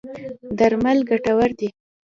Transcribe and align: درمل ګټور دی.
درمل 0.57 0.97
ګټور 1.09 1.49
دی. 1.59 1.69